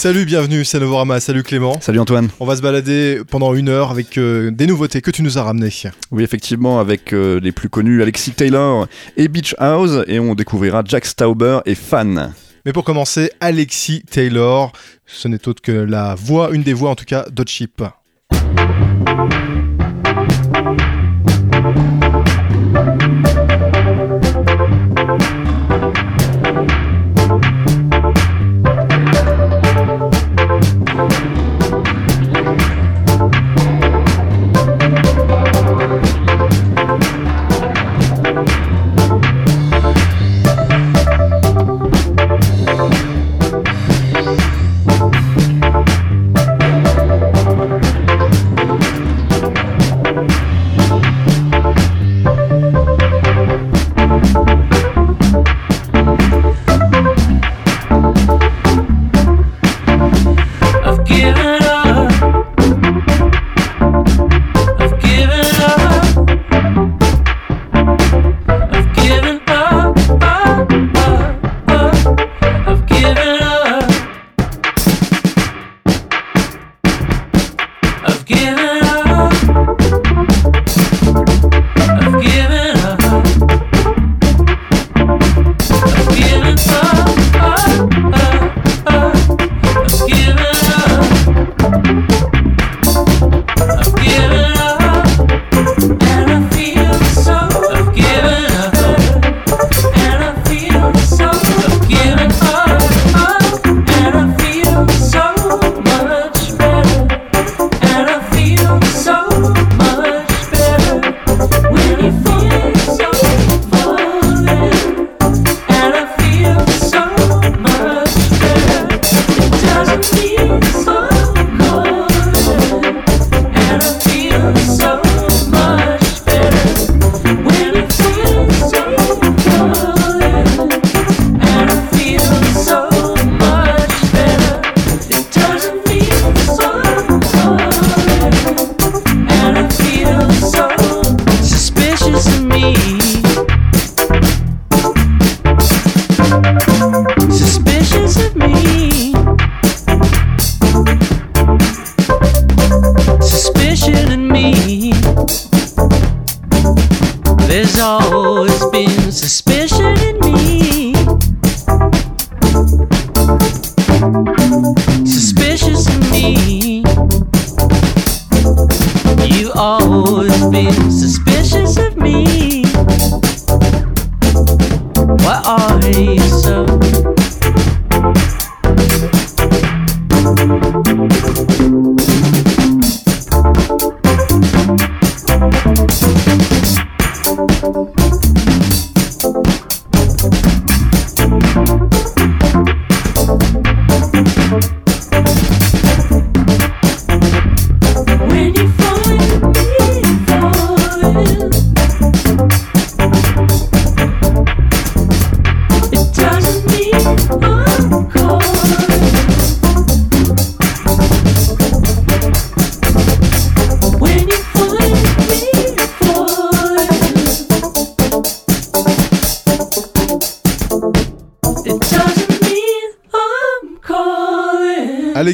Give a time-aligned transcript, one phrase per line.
[0.00, 1.20] Salut, bienvenue, c'est Novorama.
[1.20, 1.78] Salut Clément.
[1.78, 2.30] Salut Antoine.
[2.40, 5.42] On va se balader pendant une heure avec euh, des nouveautés que tu nous as
[5.42, 5.68] ramenées.
[6.10, 10.82] Oui, effectivement, avec euh, les plus connus Alexis Taylor et Beach House, et on découvrira
[10.86, 12.32] Jack Stauber et Fan.
[12.64, 14.72] Mais pour commencer, Alexis Taylor,
[15.04, 17.82] ce n'est autre que la voix, une des voix en tout cas, d'Hotchip.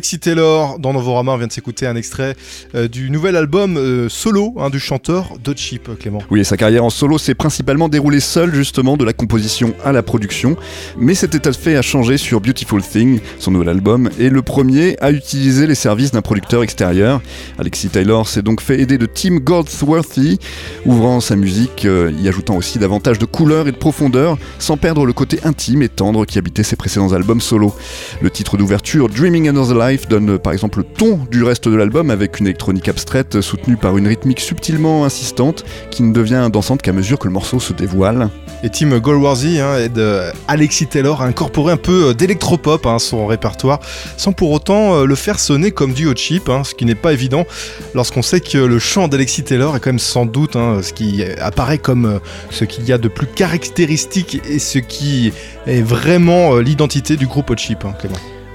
[0.06, 2.36] Alexis Taylor dans Novorama, on vient de s'écouter un extrait
[2.76, 6.22] euh, du nouvel album euh, solo hein, du chanteur Chip, Clément.
[6.30, 10.04] Oui, sa carrière en solo s'est principalement déroulée seule justement de la composition à la
[10.04, 10.56] production,
[10.96, 14.42] mais cet état de fait a changé sur Beautiful Thing, son nouvel album, et le
[14.42, 17.20] premier a utilisé les services d'un producteur extérieur.
[17.58, 20.38] Alexis Taylor s'est donc fait aider de Tim Goldsworthy,
[20.84, 25.04] ouvrant sa musique, euh, y ajoutant aussi davantage de couleur et de profondeur, sans perdre
[25.04, 27.74] le côté intime et tendre qui habitait ses précédents albums solo.
[28.20, 32.38] Le titre d'ouverture, Dreaming Another Donne par exemple le ton du reste de l'album avec
[32.38, 37.18] une électronique abstraite soutenue par une rythmique subtilement insistante qui ne devient dansante qu'à mesure
[37.18, 38.28] que le morceau se dévoile.
[38.62, 40.00] Et Tim Goldworthy hein, aide
[40.48, 43.80] Alexis Taylor à incorporer un peu d'électropop à hein, son répertoire
[44.16, 46.94] sans pour autant euh, le faire sonner comme du hot chip, hein, ce qui n'est
[46.94, 47.46] pas évident
[47.94, 51.78] lorsqu'on sait que le chant d'Alexis Taylor est quand même sans doute ce qui apparaît
[51.78, 52.18] comme euh,
[52.50, 55.32] ce qu'il y a de plus caractéristique et ce qui
[55.66, 57.84] est vraiment euh, l'identité du groupe hot chip.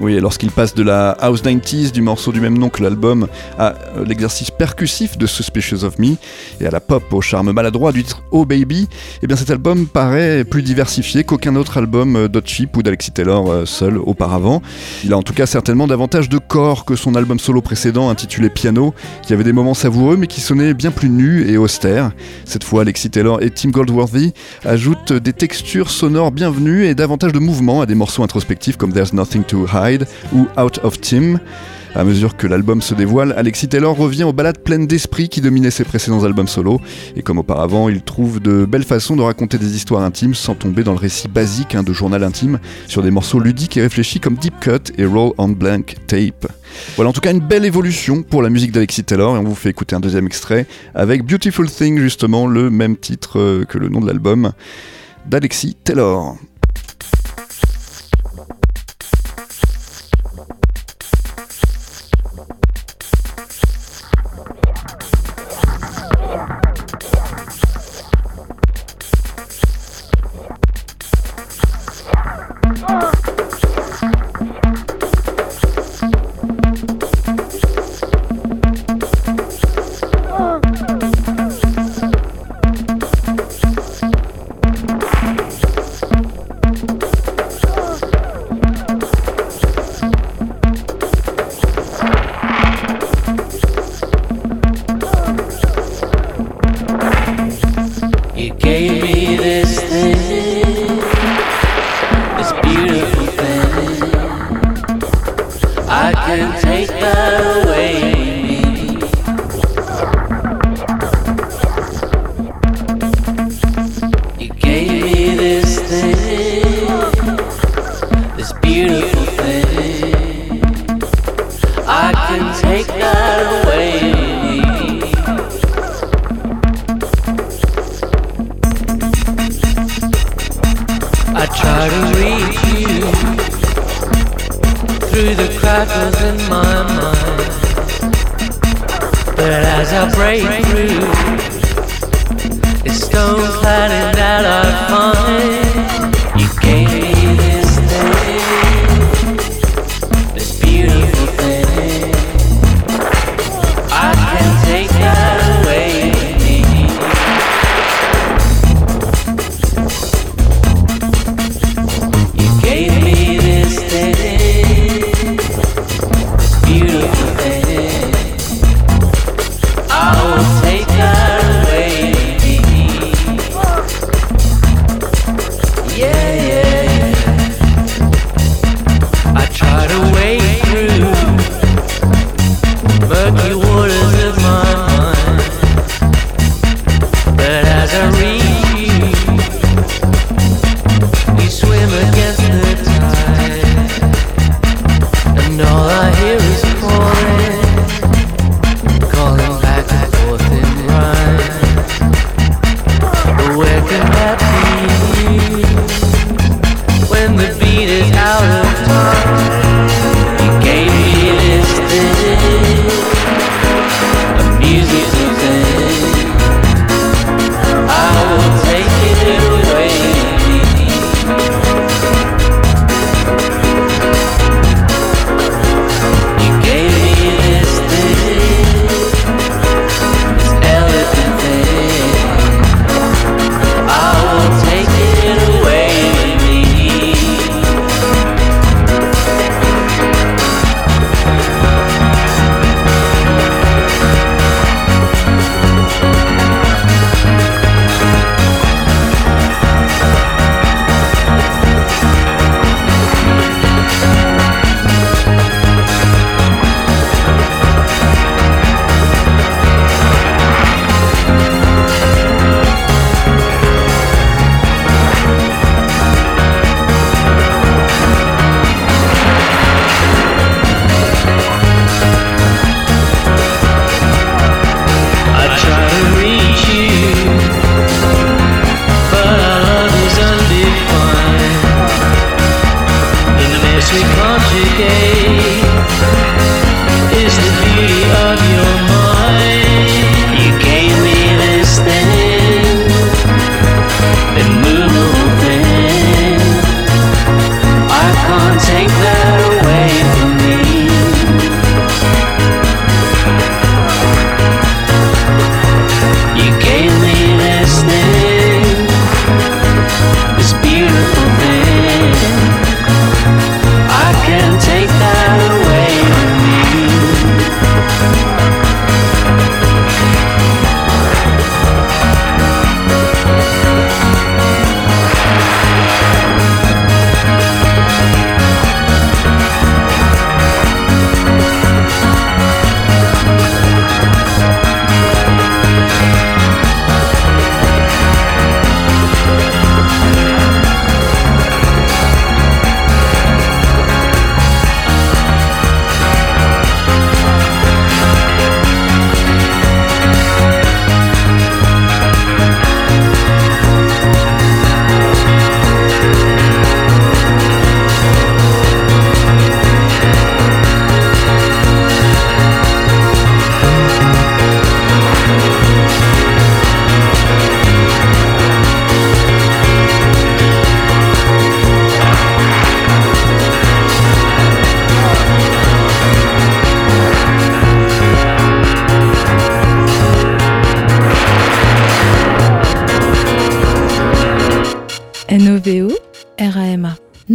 [0.01, 3.27] Oui, lorsqu'il passe de la House 90s, du morceau du même nom que l'album,
[3.59, 6.15] à euh, l'exercice percussif de Suspicious of Me,
[6.59, 8.89] et à la pop au charme maladroit du titre Oh Baby,
[9.21, 12.41] eh bien cet album paraît plus diversifié qu'aucun autre album euh, d'Hot
[12.75, 14.63] ou d'Alexis Taylor euh, seul auparavant.
[15.03, 18.49] Il a en tout cas certainement davantage de corps que son album solo précédent intitulé
[18.49, 22.11] Piano, qui avait des moments savoureux mais qui sonnaient bien plus nus et austères.
[22.45, 24.33] Cette fois, Alexis Taylor et Tim Goldworthy
[24.65, 29.13] ajoutent des textures sonores bienvenues et davantage de mouvements à des morceaux introspectifs comme There's
[29.13, 29.90] Nothing to Hide
[30.33, 31.39] ou Out of Tim.
[31.93, 35.71] À mesure que l'album se dévoile, Alexis Taylor revient aux balades pleines d'esprit qui dominaient
[35.71, 36.79] ses précédents albums solo,
[37.17, 40.85] et comme auparavant, il trouve de belles façons de raconter des histoires intimes sans tomber
[40.85, 44.35] dans le récit basique hein, de journal intime, sur des morceaux ludiques et réfléchis comme
[44.35, 46.47] Deep Cut et Roll on Blank Tape.
[46.95, 49.55] Voilà en tout cas une belle évolution pour la musique d'Alexis Taylor, et on vous
[49.55, 53.89] fait écouter un deuxième extrait avec Beautiful Thing, justement le même titre euh, que le
[53.89, 54.53] nom de l'album
[55.25, 56.37] d'Alexis Taylor.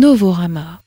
[0.06, 0.85] Novorama.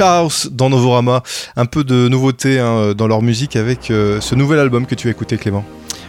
[0.00, 1.22] House dans Novorama.
[1.56, 5.08] Un peu de nouveauté hein, dans leur musique avec euh, ce nouvel album que tu
[5.08, 5.64] as écouté, Clément.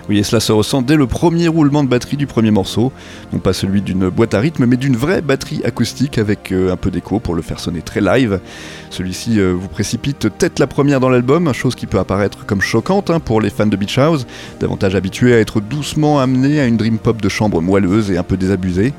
[0.09, 2.93] Oui, et cela se ressent dès le premier roulement de batterie du premier morceau.
[3.33, 6.77] Non pas celui d'une boîte à rythme, mais d'une vraie batterie acoustique avec euh, un
[6.77, 8.39] peu d'écho pour le faire sonner très live.
[8.89, 13.09] Celui-ci euh, vous précipite tête la première dans l'album, chose qui peut apparaître comme choquante
[13.09, 14.25] hein, pour les fans de Beach House,
[14.61, 18.23] davantage habitués à être doucement amenés à une dream pop de chambre moelleuse et un
[18.23, 18.93] peu désabusée.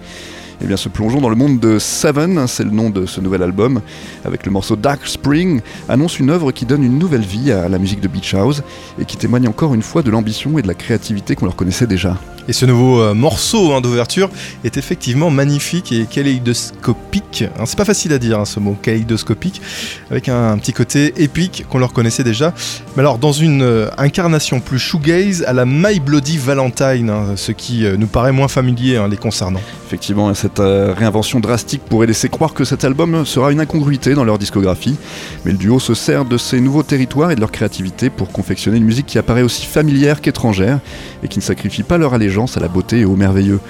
[0.61, 3.21] Eh bien, se plongeons dans le monde de Seven, hein, c'est le nom de ce
[3.21, 3.81] nouvel album,
[4.25, 7.79] avec le morceau Dark Spring, annonce une œuvre qui donne une nouvelle vie à la
[7.79, 8.63] musique de Beach House
[8.99, 11.87] et qui témoigne encore une fois de l'ambition et de la créativité qu'on leur connaissait
[11.87, 12.17] déjà.
[12.49, 14.31] Et ce nouveau euh, morceau hein, d'ouverture
[14.65, 17.45] est effectivement magnifique et kaléidoscopique.
[17.59, 19.61] Hein, c'est pas facile à dire hein, ce mot kaléidoscopique,
[20.11, 22.55] avec un, petit côté épique qu'on leur connaissait déjà.
[22.97, 27.85] Mais alors dans une euh, incarnation plus shoegaze à la My Bloody Valentine, ce qui
[27.85, 29.61] euh, nous paraît moins familier les concernant.
[29.87, 34.39] Effectivement, cette réinvention drastique pourrait laisser croire que cet album sera une incongruité dans leur
[34.39, 34.97] discographie,
[35.45, 38.77] mais le duo se sert de ces nouveaux territoires et de leur créativité pour confectionner
[38.77, 40.81] une musique qui apparaît aussi familière qu'étrangère
[41.23, 43.61] et qui ne sacrifie pas leur allégeance à la beauté et au merveilleux.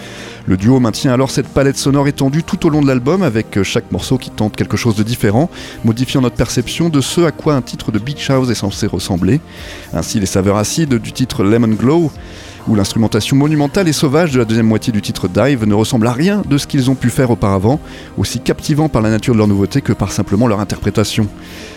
[0.47, 3.91] Le duo maintient alors cette palette sonore étendue tout au long de l'album avec chaque
[3.93, 5.51] morceau qui tente quelque chose de différent,
[5.85, 9.41] modifiant notre perception de ce à quoi un titre de Beach House est censé ressembler.
[9.93, 12.11] Ainsi les saveurs acides du titre Lemon Glow
[12.69, 16.13] où l'instrumentation monumentale et sauvage de la deuxième moitié du titre Dive ne ressemble à
[16.13, 17.81] rien de ce qu'ils ont pu faire auparavant,
[18.17, 21.27] aussi captivant par la nature de leur nouveauté que par simplement leur interprétation.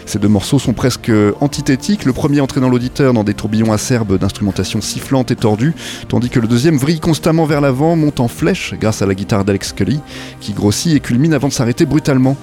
[0.05, 4.81] Ces deux morceaux sont presque antithétiques, le premier entraînant l'auditeur dans des tourbillons acerbes d'instrumentation
[4.81, 5.73] sifflante et tordue,
[6.09, 9.45] tandis que le deuxième vrille constamment vers l'avant, monte en flèche grâce à la guitare
[9.45, 10.01] d'Alex Scully,
[10.41, 12.35] qui grossit et culmine avant de s'arrêter brutalement.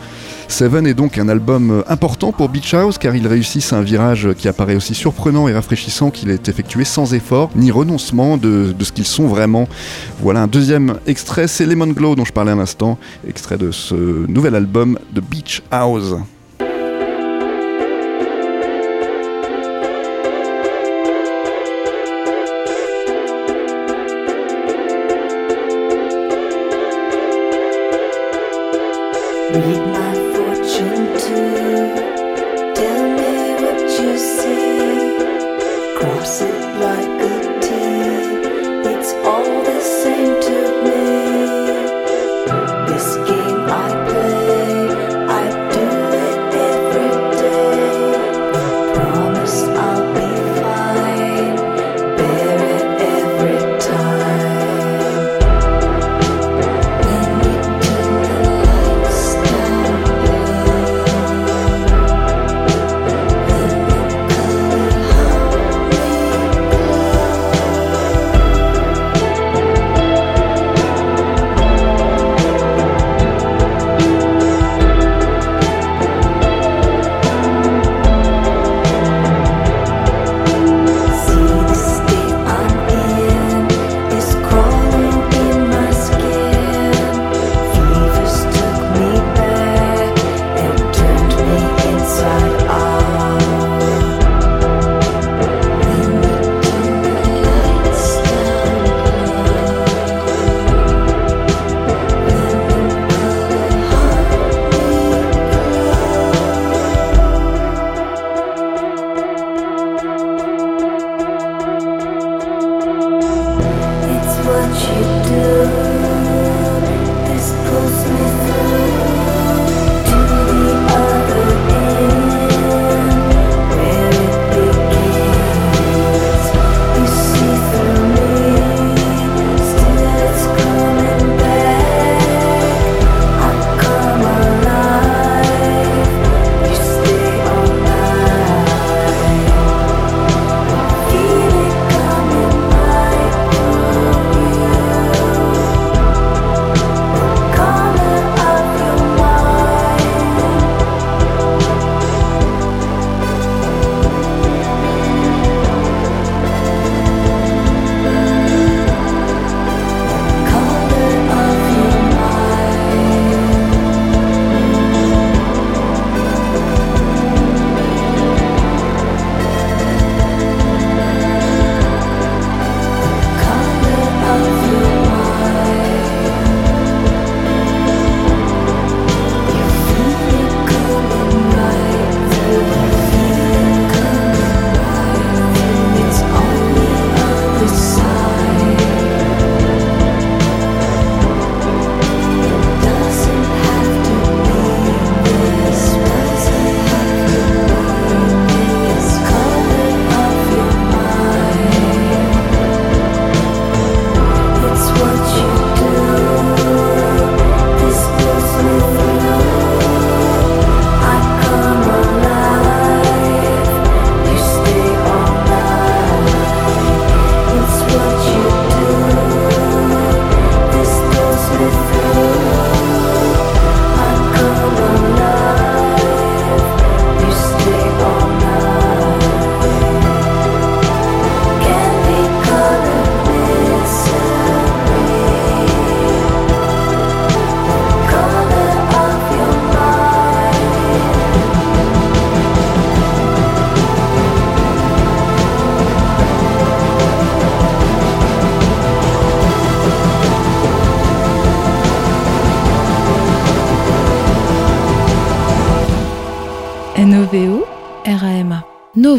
[0.48, 4.48] Seven est donc un album important pour Beach House car il réussit un virage qui
[4.48, 9.06] apparaît aussi surprenant et rafraîchissant qu'il est effectué sans effort ni renoncement de, ce qu'ils
[9.06, 9.68] sont vraiment.
[10.20, 13.94] Voilà un deuxième extrait, c'est Lemon Glow dont je parlais à l'instant, extrait de ce
[13.94, 16.14] nouvel album de Beach House.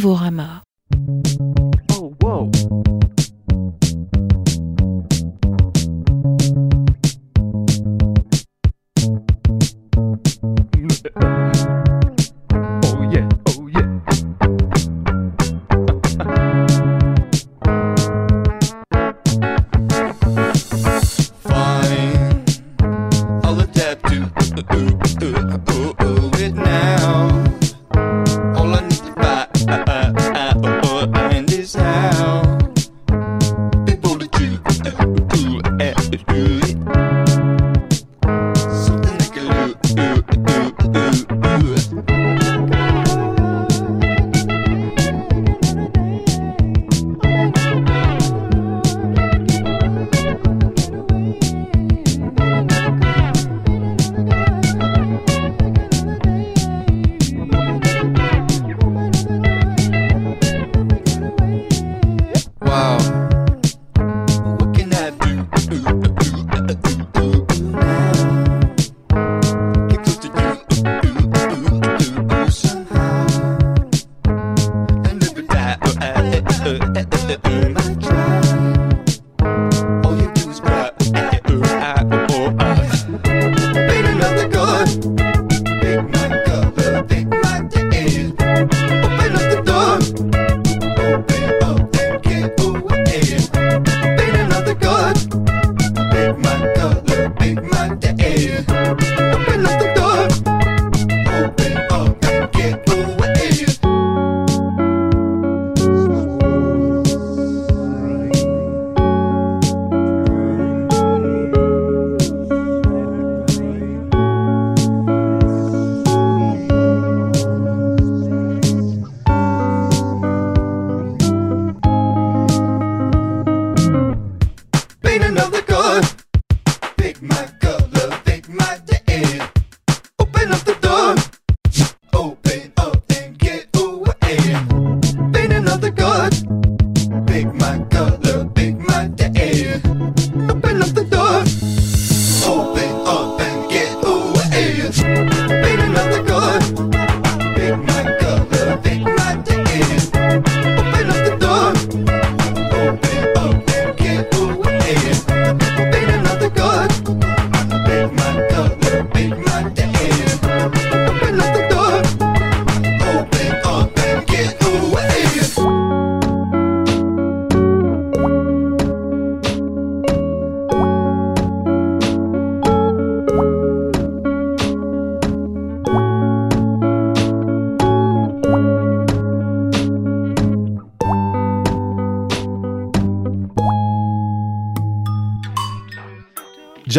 [0.02, 0.29] Oh,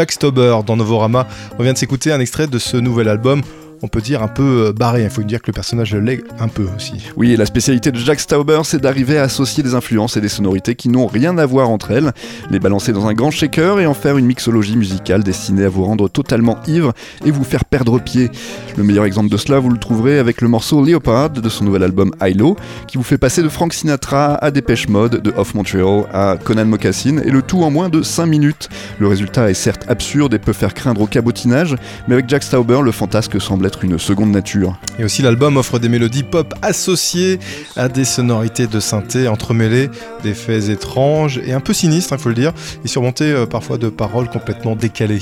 [0.00, 1.28] Jack Stauber dans Novorama.
[1.58, 3.42] On vient de s'écouter un extrait de ce nouvel album.
[3.82, 6.48] On peut dire un peu euh, barré, il faut dire que le personnage l'est un
[6.48, 7.08] peu aussi.
[7.16, 10.28] Oui, et la spécialité de Jack Stauber, c'est d'arriver à associer des influences et des
[10.28, 12.12] sonorités qui n'ont rien à voir entre elles,
[12.50, 15.84] les balancer dans un grand shaker et en faire une mixologie musicale destinée à vous
[15.84, 16.92] rendre totalement ivre
[17.24, 18.30] et vous faire perdre pied.
[18.76, 21.82] Le meilleur exemple de cela, vous le trouverez avec le morceau Leopard de son nouvel
[21.82, 26.04] album Hilo, qui vous fait passer de Frank Sinatra à Dépêche Mode, de Off Montreal
[26.12, 28.68] à Conan Mocassin, et le tout en moins de 5 minutes.
[28.98, 31.76] Le résultat est certes absurde et peut faire craindre au cabotinage,
[32.08, 34.76] mais avec Jack Stauber, le fantasque semble être une seconde nature.
[34.98, 37.38] Et aussi l'album offre des mélodies pop associées
[37.76, 39.88] à des sonorités de synthé entremêlées,
[40.24, 42.52] des faits étranges et un peu sinistres, il faut le dire,
[42.84, 45.20] et surmontés euh, parfois de paroles complètement décalées.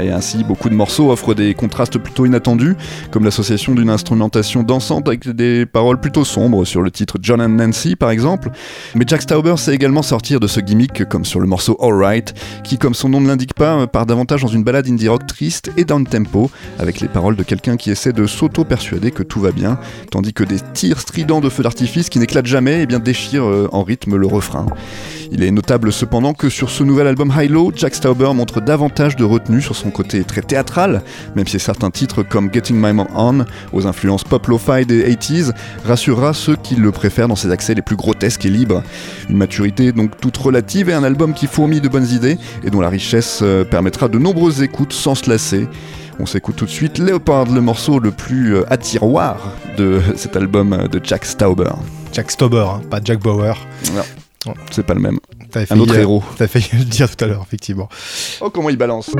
[0.00, 2.76] Et ainsi, beaucoup de morceaux offrent des contrastes plutôt inattendus,
[3.10, 7.50] comme l'association d'une instrumentation dansante avec des paroles plutôt sombres sur le titre John and
[7.50, 8.50] Nancy par exemple.
[8.94, 12.32] Mais Jack Stauber sait également sortir de ce gimmick comme sur le morceau Alright,
[12.64, 15.70] qui comme son nom ne l'indique pas, part davantage dans une balade indie rock triste
[15.76, 19.52] et down tempo, avec les paroles de quelqu'un qui essaie de s'auto-persuader que tout va
[19.52, 19.78] bien,
[20.10, 23.68] tandis que des tirs stridents de feux d'artifice qui n'éclatent jamais et bien déchirent euh,
[23.72, 24.66] en rythme le refrain.
[25.34, 29.24] Il est notable cependant que sur ce nouvel album High-Low, Jack Stauber montre davantage de
[29.24, 31.02] retenue sur son côté très théâtral,
[31.36, 35.52] même si certains titres comme Getting My Mom On, aux influences pop lo-fi des 80s,
[35.86, 38.82] rassurera ceux qui le préfèrent dans ses accès les plus grotesques et libres.
[39.30, 42.82] Une maturité donc toute relative et un album qui fourmille de bonnes idées et dont
[42.82, 45.66] la richesse euh, permettra de nombreuses écoutes sans se lasser.
[46.18, 50.36] On s'écoute tout de suite Leopard, le morceau le plus euh, à tiroir de cet
[50.36, 51.72] album euh, de Jack Stauber.
[52.12, 53.54] Jack Stauber, hein, pas Jack Bauer.
[54.70, 55.18] C'est pas le même.
[55.70, 56.22] Un autre euh, héros.
[56.36, 57.88] T'as failli le dire tout à l'heure, effectivement.
[58.40, 59.10] Oh, comment il balance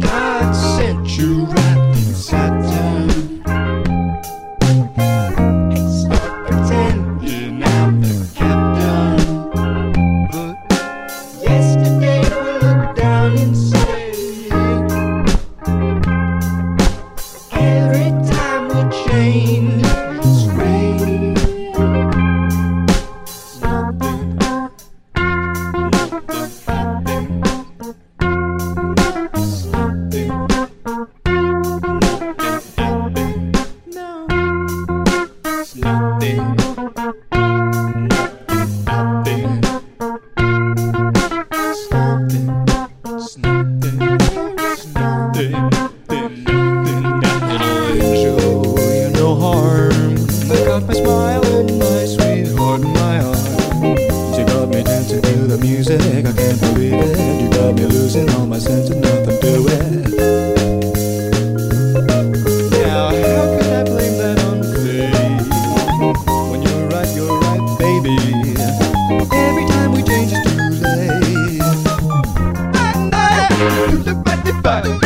[0.00, 2.79] God sent you right.
[73.90, 74.99] do the body body.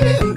[0.00, 0.27] Why?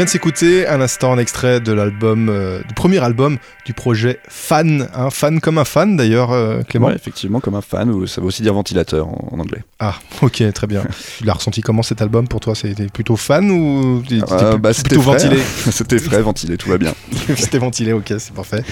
[0.00, 3.36] Vient de s'écouter un instant un extrait de l'album, euh, du premier album
[3.66, 6.86] du projet Fan, un fan comme un fan d'ailleurs, euh, Clément.
[6.86, 9.62] Ouais, effectivement, comme un fan, ou ça veut aussi dire ventilateur en, en anglais.
[9.78, 10.82] Ah, ok, très bien.
[11.18, 12.54] tu l'as ressenti comment cet album pour toi?
[12.54, 14.02] C'était plutôt fan ou
[14.32, 15.12] Euh, bah, c'était plutôt frais.
[15.18, 15.42] ventilé?
[15.70, 16.92] C'était frais, ventilé, tout va bien.
[17.36, 18.62] C'était ventilé, ok, c'est parfait.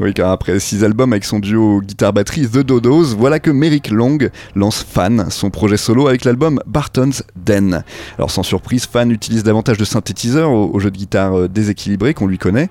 [0.00, 4.18] Oui, car après six albums avec son duo guitare-batterie The Dodos, voilà que Merrick Long
[4.54, 7.82] lance Fan, son projet solo avec l'album Barton's Den.
[8.18, 12.14] Alors sans surprise, Fan utilise davantage de synthétiseurs au, au jeu de guitare euh, déséquilibré
[12.14, 12.68] qu'on lui connaît,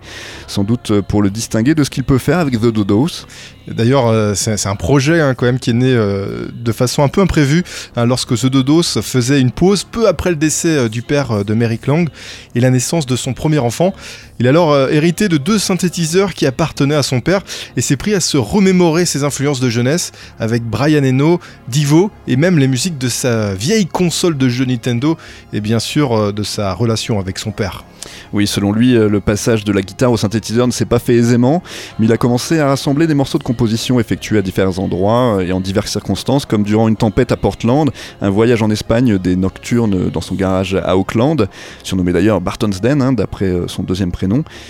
[0.47, 3.25] sans doute euh, pour le distinguer de ce qu'il peut faire avec The Dodos.
[3.67, 7.01] D'ailleurs, euh, c'est c'est un projet hein, quand même qui est né euh, de façon
[7.03, 7.63] un peu imprévue
[7.95, 11.43] hein, lorsque The Dodos faisait une pause peu après le décès euh, du père euh,
[11.43, 12.09] de Merrick Lang
[12.55, 13.93] et la naissance de son premier enfant.
[14.39, 17.43] Il a alors euh, hérité de deux synthétiseurs qui appartenaient à son père
[17.77, 22.35] et s'est pris à se remémorer ses influences de jeunesse avec Brian Eno, Divo et
[22.35, 25.17] même les musiques de sa vieille console de jeu Nintendo
[25.53, 27.85] et bien sûr euh, de sa relation avec son père.
[28.33, 31.13] Oui, selon lui, euh, le passage de la guitare au synthétiseur ne s'est pas fait
[31.13, 31.61] aisément,
[31.99, 35.51] mais il a commencé à rassembler des morceaux de composition effectués à divers endroits et
[35.51, 40.09] en diverses circonstances, comme durant une tempête à Portland, un voyage en Espagne, des nocturnes
[40.09, 41.47] dans son garage à Auckland,
[41.83, 44.22] surnommé d'ailleurs Barton's Den, hein, d'après son deuxième prénom.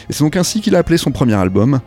[0.09, 1.79] Et c'est donc ainsi qu'il a appelé son premier album.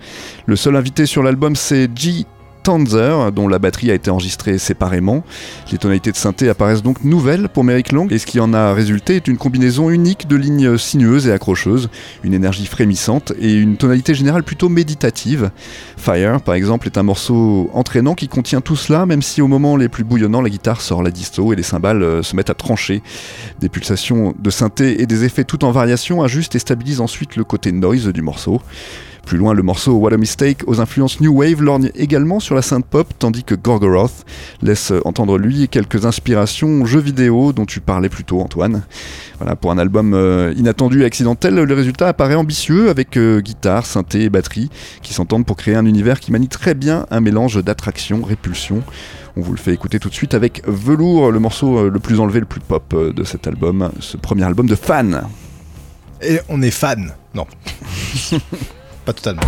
[0.47, 2.27] Le seul invité sur l'album, c'est G.
[2.67, 5.23] Tanzer, dont la batterie a été enregistrée séparément.
[5.71, 8.75] Les tonalités de synthé apparaissent donc nouvelles pour Merrick Long, et ce qui en a
[8.75, 11.89] résulté est une combinaison unique de lignes sinueuses et accrocheuses,
[12.25, 15.53] une énergie frémissante et une tonalité générale plutôt méditative.
[15.97, 19.77] Fire, par exemple, est un morceau entraînant qui contient tout cela, même si au moment
[19.77, 22.55] les plus bouillonnants, la guitare sort la disto et les cymbales euh, se mettent à
[22.55, 23.01] trancher.
[23.61, 27.45] Des pulsations de synthé et des effets tout en variation ajustent et stabilisent ensuite le
[27.45, 28.61] côté noise du morceau.
[29.27, 32.63] Plus loin, le morceau What a Mistake aux influences New Wave lorgne également sur la
[32.63, 34.25] synth pop, tandis que Gorgoroth
[34.63, 38.85] laisse entendre lui quelques inspirations jeux vidéo dont tu parlais plus tôt, Antoine.
[39.39, 43.85] Voilà, pour un album euh, inattendu et accidentel, le résultat apparaît ambitieux avec euh, guitare,
[43.85, 44.71] synthé et batterie
[45.03, 48.85] qui s'entendent pour créer un univers qui manie très bien un mélange d'attraction, répulsion.
[49.37, 52.21] On vous le fait écouter tout de suite avec Velour, le morceau euh, le plus
[52.21, 55.25] enlevé, le plus pop de cet album, ce premier album de fan.
[56.23, 57.47] Et on est fan Non.
[59.07, 59.43] Pas totalement.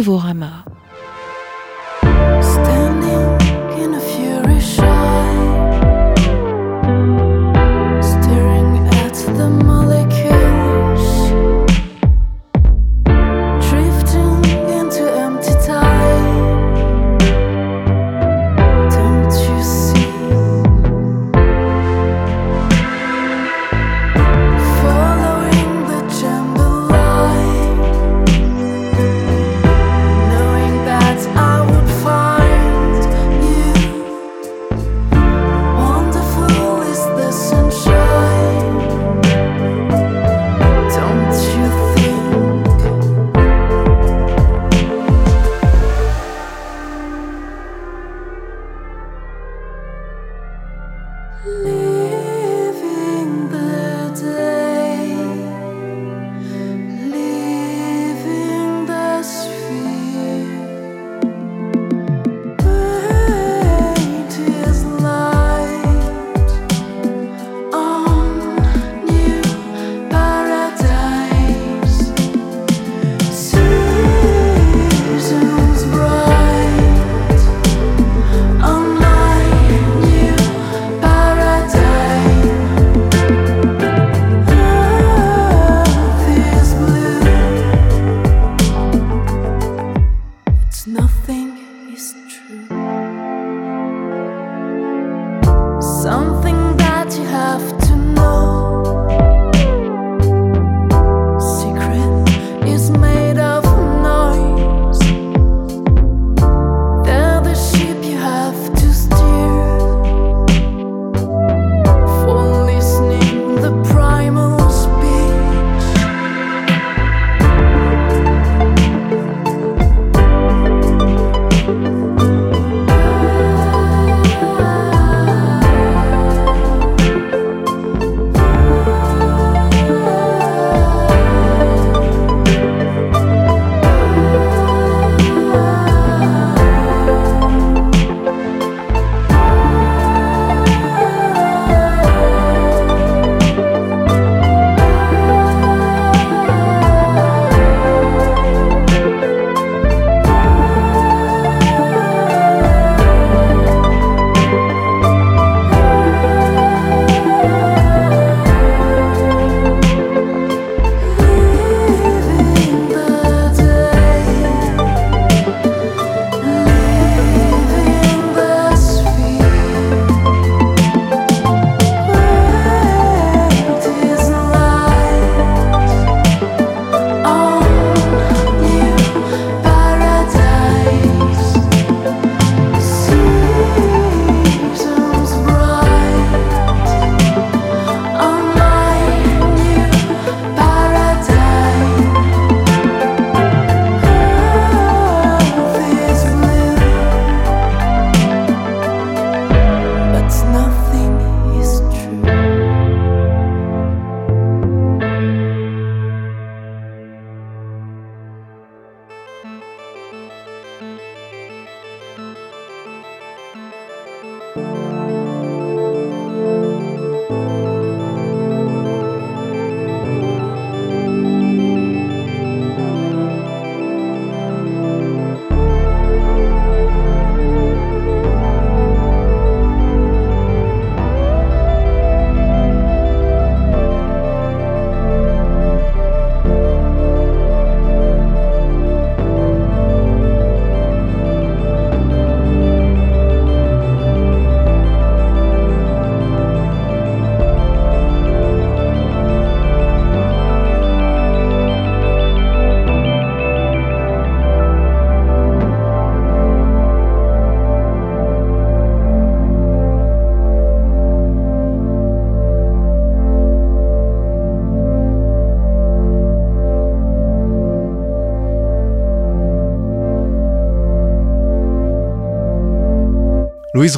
[0.00, 0.25] RAMA.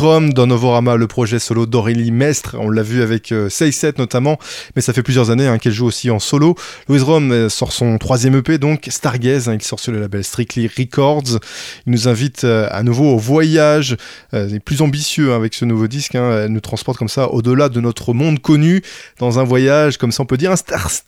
[0.08, 2.56] Dans Novorama, le projet solo d'Aurélie Mestre.
[2.58, 4.38] On l'a vu avec euh, 6-7 notamment,
[4.74, 6.54] mais ça fait plusieurs années hein, qu'elle joue aussi en solo.
[6.88, 9.50] Louise Rome euh, sort son troisième EP, donc Stargaze.
[9.50, 11.38] hein, il sort sur le label Strictly Records.
[11.86, 13.98] Il nous invite euh, à nouveau au voyage.
[14.32, 16.14] Euh, plus ambitieux hein, avec ce nouveau disque.
[16.14, 16.44] hein.
[16.44, 18.80] Elle nous transporte comme ça au-delà de notre monde connu,
[19.18, 20.54] dans un voyage, comme ça on peut dire,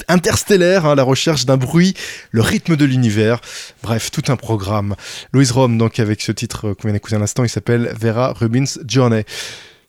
[0.09, 1.95] interstellaire, la recherche d'un bruit,
[2.33, 3.41] le rythme de l'univers.
[3.83, 4.95] Bref, tout un programme.
[5.33, 8.35] Louise Rome, donc avec ce titre euh, qu'on vient d'écouter à l'instant, il s'appelle Vera
[8.35, 9.25] Rubin's Journey.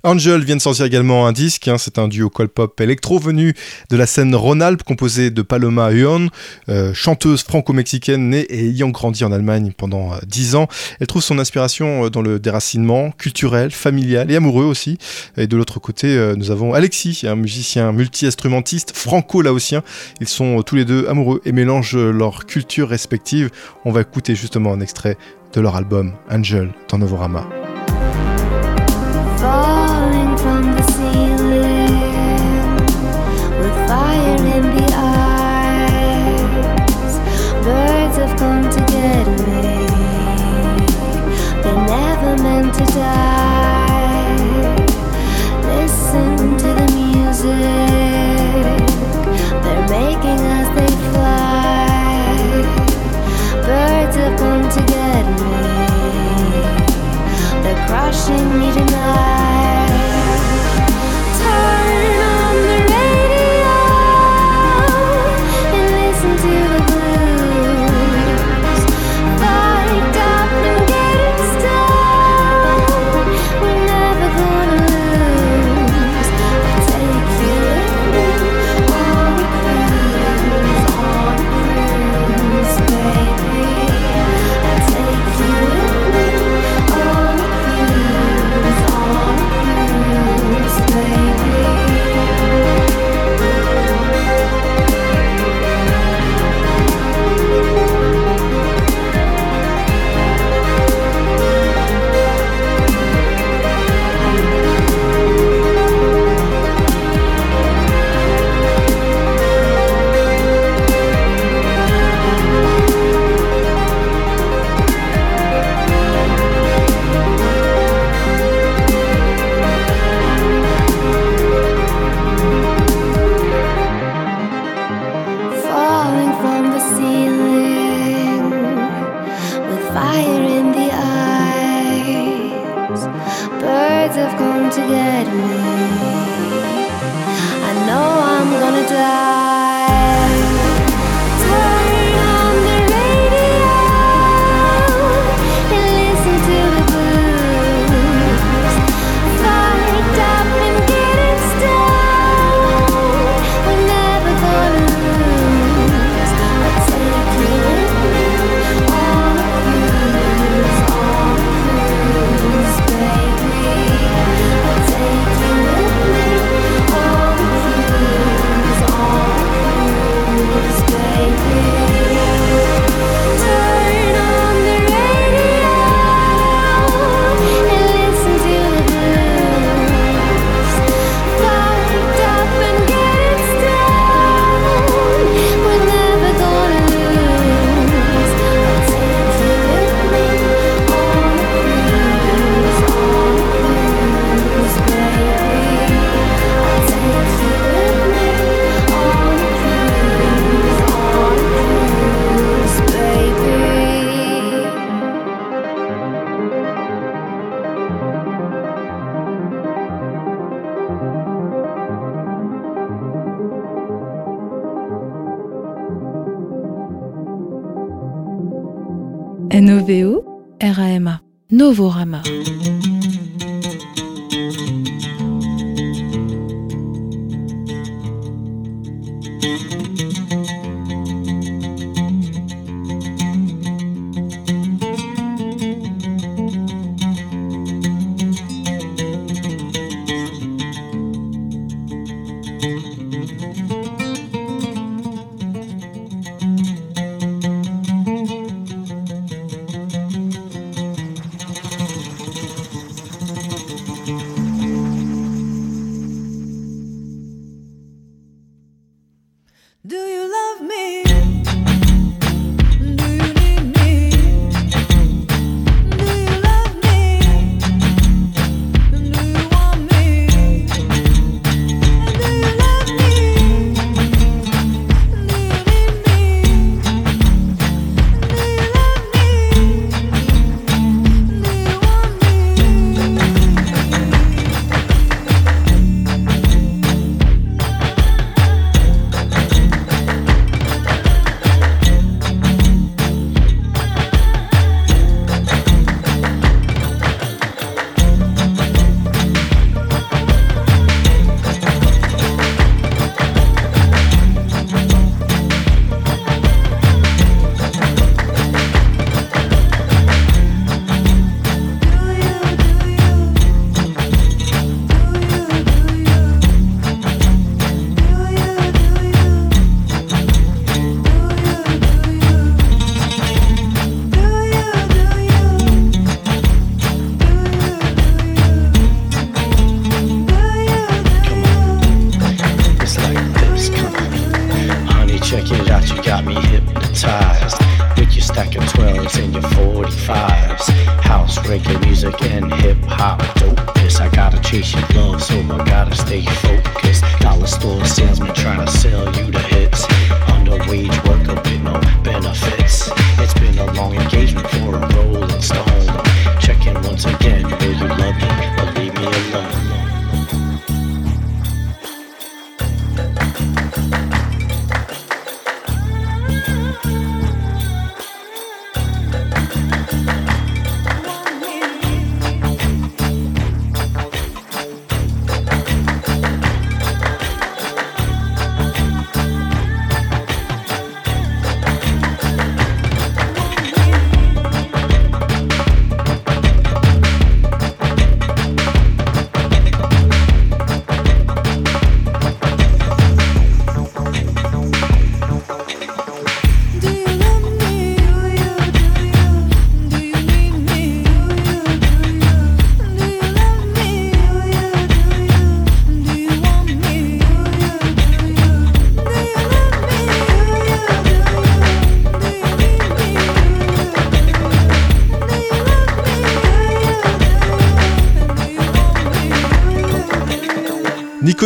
[0.03, 3.53] Angel vient de sortir également un disque, hein, c'est un duo call pop électro venu
[3.91, 6.29] de la scène Rhône-Alpes composé de Paloma Huon,
[6.69, 10.67] euh, chanteuse franco-mexicaine née et ayant grandi en Allemagne pendant euh, 10 ans.
[10.99, 14.97] Elle trouve son inspiration euh, dans le déracinement culturel, familial et amoureux aussi.
[15.37, 19.83] Et de l'autre côté, euh, nous avons Alexis, un musicien multi-instrumentiste franco-laotien.
[20.19, 23.51] Ils sont tous les deux amoureux et mélangent leurs cultures respectives.
[23.85, 25.15] On va écouter justement un extrait
[25.53, 27.60] de leur album Angel dans Novorama.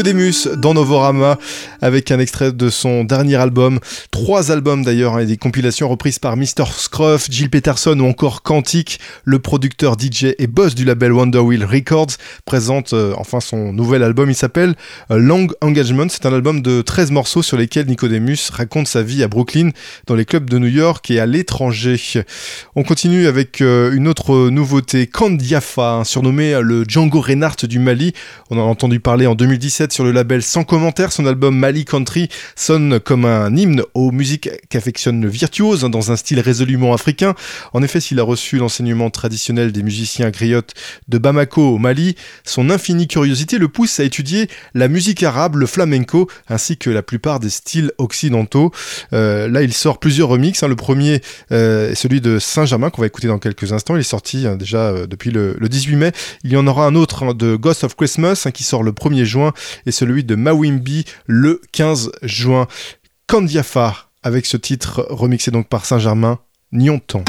[0.05, 1.37] Nicodemus dans Novorama
[1.85, 3.79] avec un extrait de son dernier album.
[4.09, 6.65] Trois albums d'ailleurs hein, et des compilations reprises par Mr.
[6.75, 8.99] Scruff, Jill Peterson ou encore Quantic.
[9.23, 14.01] Le producteur DJ et boss du label Wonder Wheel Records présente euh, enfin son nouvel
[14.01, 14.31] album.
[14.31, 14.73] Il s'appelle
[15.11, 16.07] euh, Long Engagement.
[16.09, 19.69] C'est un album de 13 morceaux sur lesquels Nicodemus raconte sa vie à Brooklyn,
[20.07, 21.99] dans les clubs de New York et à l'étranger.
[22.75, 28.13] On continue avec euh, une autre nouveauté, Kandiafa, hein, surnommé le Django Reinhardt du Mali.
[28.49, 31.11] On en a entendu parler en 2017 sur le label Sans commentaire.
[31.11, 36.11] Son album Mali Country sonne comme un hymne aux musiques qu'affectionne le virtuose hein, dans
[36.11, 37.35] un style résolument africain.
[37.73, 40.73] En effet, s'il a reçu l'enseignement traditionnel des musiciens griottes
[41.07, 42.15] de Bamako au Mali,
[42.45, 47.01] son infinie curiosité le pousse à étudier la musique arabe, le flamenco, ainsi que la
[47.01, 48.71] plupart des styles occidentaux.
[49.13, 50.63] Euh, là, il sort plusieurs remixes.
[50.63, 50.67] hein.
[50.67, 51.21] Le premier
[51.51, 53.95] euh, est celui de Saint-Germain qu'on va écouter dans quelques instants.
[53.95, 56.11] Il est sorti hein, déjà euh, depuis le, le 18 mai.
[56.43, 59.53] Il y en aura un autre de Ghost of Christmas qui sort le 1er juin
[59.85, 62.67] et celui de Mawimbi le 15 juin.
[63.27, 66.39] Kandiafa avec ce titre remixé donc par Saint-Germain,
[66.71, 67.23] Nyonton.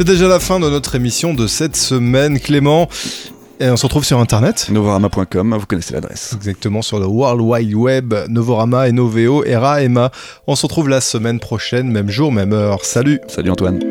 [0.00, 2.88] C'est déjà la fin de notre émission de cette semaine, Clément.
[3.60, 4.68] Et on se retrouve sur internet.
[4.70, 6.32] Novorama.com, vous connaissez l'adresse.
[6.34, 10.10] Exactement sur le World Wide Web, Novorama et Noveo, ERA, EMA.
[10.46, 12.82] On se retrouve la semaine prochaine, même jour, même heure.
[12.82, 13.89] Salut Salut Antoine.